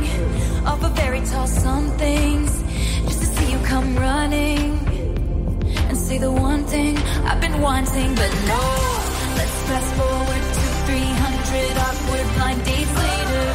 [0.67, 2.53] off a very tall somethings
[3.07, 4.79] just to see you come running
[5.89, 8.63] and say the one thing I've been wanting, but no.
[9.39, 10.34] Let's fast forward
[10.95, 13.47] 300 awkward blind dates later.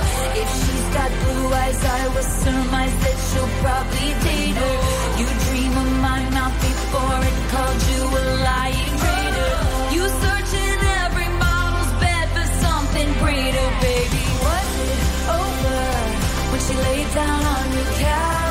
[0.43, 4.75] If she's got blue eyes, I will surmise that she'll probably date her.
[5.19, 9.55] You dream of my mouth before it called you a lying traitor.
[9.95, 14.23] You search in every model's bed for something greater, baby.
[14.43, 14.99] Was it
[15.39, 15.81] over
[16.51, 18.48] when she laid down on your couch?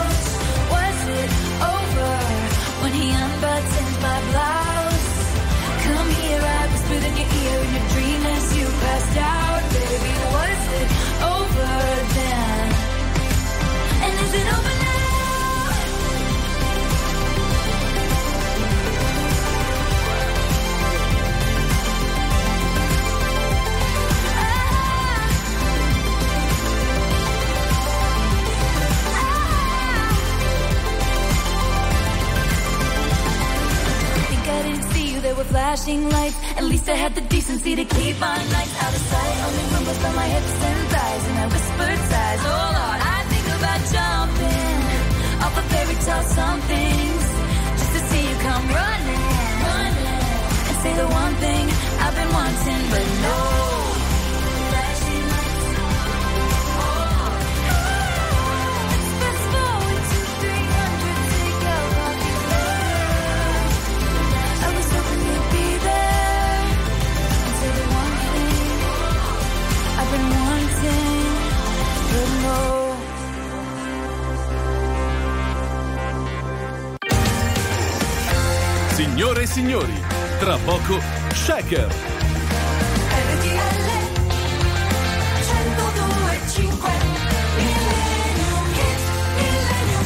[35.78, 36.36] Flashing lights.
[36.56, 39.34] At least I had the decency to keep my nights out of sight.
[39.46, 42.40] Only rumbles on my hips and thighs, and I whispered sighs.
[42.44, 44.17] Oh Lord, I think about jumping
[45.48, 47.24] off a fairy tale somethings
[47.78, 49.24] just to see you come running,
[49.68, 50.22] running,
[50.68, 51.64] and say the one thing
[52.04, 53.77] I've been wanting, but no.
[79.18, 80.04] Signore e signori,
[80.38, 81.00] tra poco
[81.34, 81.92] Shaker.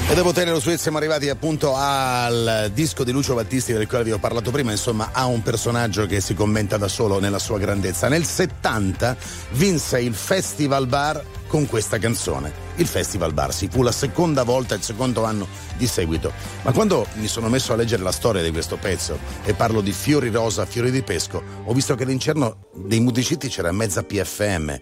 [0.08, 4.12] E dopo Tenero Sweet siamo arrivati appunto al disco di Lucio Battisti del quale vi
[4.12, 8.08] ho parlato prima, insomma ha un personaggio che si commenta da solo nella sua grandezza.
[8.08, 9.14] Nel 70
[9.50, 11.22] vinse il Festival Bar
[11.52, 12.50] con questa canzone.
[12.76, 15.46] Il Festival Bar si fu la seconda volta, il secondo anno
[15.76, 16.32] di seguito.
[16.62, 19.92] Ma quando mi sono messo a leggere la storia di questo pezzo e parlo di
[19.92, 24.76] fiori rosa, fiori di pesco, ho visto che all'interno dei musicisti c'era mezza PFM.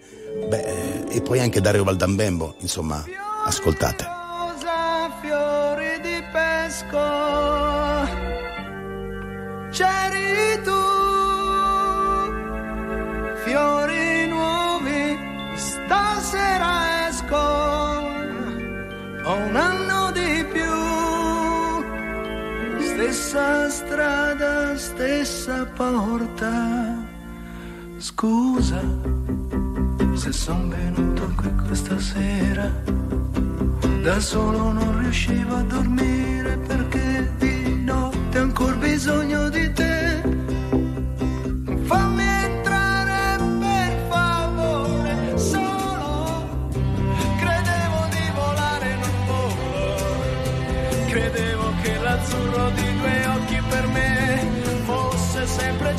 [0.49, 3.05] Beh, e poi anche Dario Valdambembo, insomma,
[3.45, 4.05] ascoltate.
[4.05, 6.99] rosa, fiori di pesco.
[9.73, 10.63] C'eri
[25.01, 26.53] stessa porta.
[27.99, 28.83] Scusa
[30.15, 32.71] se son venuto qui questa sera.
[34.03, 37.10] Da solo non riuscivo a dormire perché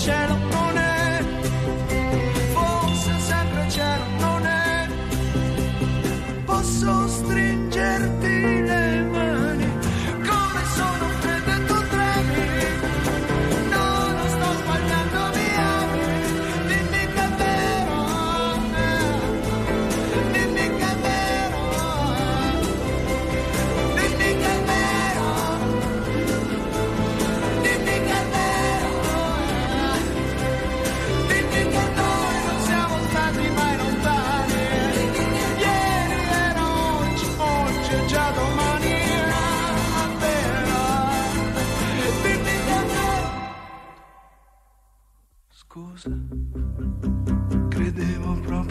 [0.01, 0.50] sempre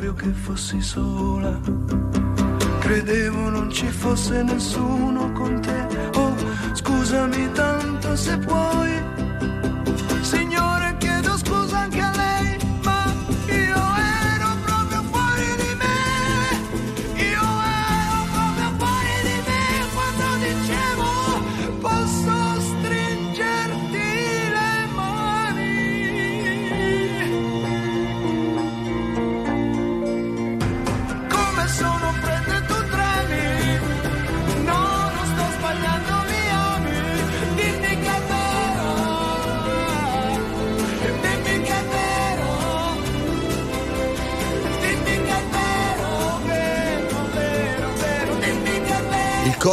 [0.00, 1.60] proprio che fossi sola.
[2.78, 5.86] Credevo non ci fosse nessuno con te.
[6.14, 6.34] Oh,
[6.72, 8.89] scusami tanto se puoi.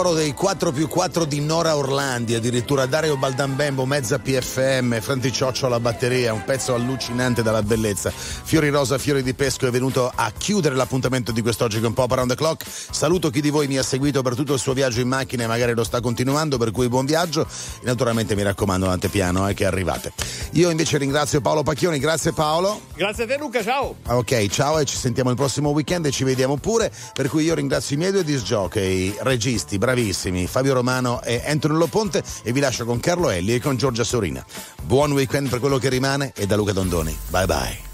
[0.08, 5.66] Coro dei 4 più 4 di Nora Orlandi, addirittura Dario Baldambembo, mezza PFM, Franti Cioccio
[5.66, 8.10] alla batteria, un pezzo allucinante dalla bellezza.
[8.12, 12.30] Fiori Rosa, Fiori di Pesco è venuto a chiudere l'appuntamento di quest'oggi con Pop Around
[12.30, 12.66] the Clock.
[12.68, 15.48] Saluto chi di voi mi ha seguito per tutto il suo viaggio in macchina e
[15.48, 17.42] magari lo sta continuando, per cui buon viaggio.
[17.42, 20.14] E naturalmente mi raccomando l'antepiano eh, che arrivate.
[20.52, 22.82] Io invece ringrazio Paolo Pacchioni, grazie Paolo.
[22.96, 23.98] Grazie a te Luca, ciao.
[24.08, 26.92] Ok, ciao e ci sentiamo il prossimo weekend e ci vediamo pure.
[27.14, 31.88] Per cui io ringrazio i miei due disc jockey, registi bravissimi, Fabio Romano e Antonello
[31.88, 34.46] Ponte e vi lascio con Carlo Elli e con Giorgia Sorina.
[34.84, 37.18] Buon weekend per quello che rimane e da Luca Dondoni.
[37.30, 37.87] Bye bye.